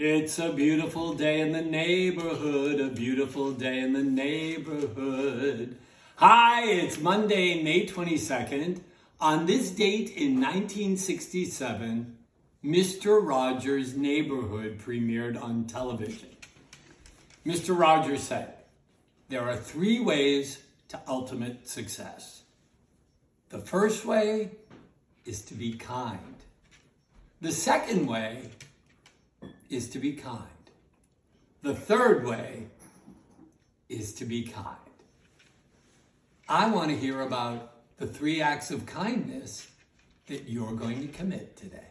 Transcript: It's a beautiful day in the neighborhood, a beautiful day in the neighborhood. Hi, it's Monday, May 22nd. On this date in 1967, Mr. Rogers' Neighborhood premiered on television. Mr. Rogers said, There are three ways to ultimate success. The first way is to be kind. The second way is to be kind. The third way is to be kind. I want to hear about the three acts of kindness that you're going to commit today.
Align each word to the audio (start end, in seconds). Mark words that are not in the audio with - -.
It's 0.00 0.38
a 0.38 0.52
beautiful 0.52 1.14
day 1.14 1.40
in 1.40 1.50
the 1.50 1.60
neighborhood, 1.60 2.78
a 2.78 2.88
beautiful 2.88 3.50
day 3.50 3.80
in 3.80 3.94
the 3.94 4.04
neighborhood. 4.04 5.76
Hi, 6.14 6.66
it's 6.66 7.00
Monday, 7.00 7.64
May 7.64 7.84
22nd. 7.84 8.80
On 9.20 9.46
this 9.46 9.72
date 9.72 10.10
in 10.10 10.40
1967, 10.40 12.16
Mr. 12.64 13.26
Rogers' 13.26 13.96
Neighborhood 13.96 14.78
premiered 14.78 15.36
on 15.42 15.64
television. 15.64 16.28
Mr. 17.44 17.76
Rogers 17.76 18.22
said, 18.22 18.54
There 19.28 19.42
are 19.42 19.56
three 19.56 19.98
ways 19.98 20.62
to 20.90 21.00
ultimate 21.08 21.68
success. 21.68 22.42
The 23.48 23.58
first 23.58 24.04
way 24.04 24.52
is 25.24 25.42
to 25.46 25.54
be 25.54 25.72
kind. 25.72 26.36
The 27.40 27.50
second 27.50 28.06
way 28.06 28.42
is 29.70 29.88
to 29.90 29.98
be 29.98 30.12
kind. 30.12 30.42
The 31.62 31.74
third 31.74 32.24
way 32.24 32.68
is 33.88 34.14
to 34.14 34.24
be 34.24 34.44
kind. 34.44 34.76
I 36.48 36.70
want 36.70 36.90
to 36.90 36.96
hear 36.96 37.20
about 37.20 37.72
the 37.98 38.06
three 38.06 38.40
acts 38.40 38.70
of 38.70 38.86
kindness 38.86 39.68
that 40.28 40.48
you're 40.48 40.72
going 40.72 41.00
to 41.00 41.08
commit 41.08 41.56
today. 41.56 41.88